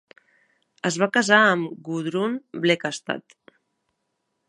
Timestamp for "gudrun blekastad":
1.89-3.41